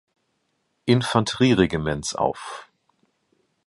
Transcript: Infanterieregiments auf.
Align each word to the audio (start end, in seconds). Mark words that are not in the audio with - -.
Infanterieregiments 0.87 2.15
auf. 2.15 2.67